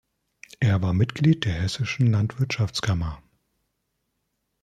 Er 0.59 0.81
war 0.81 0.93
Mitglied 0.93 1.45
der 1.45 1.51
hessischen 1.53 2.07
Landwirtschaftskammer. 2.07 3.21